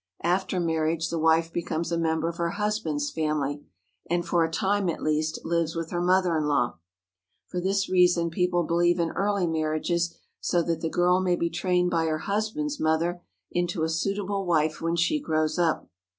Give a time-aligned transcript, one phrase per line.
[0.23, 3.61] After marriage the wife becomes a member of her hus band's family,
[4.09, 6.79] and, for a time at least, lives with her mother in law.
[7.49, 11.91] For this reason people believe in early marriages, so that the girl may be trained
[11.91, 15.87] by her hus band's mother into a suitable wife when she grows up.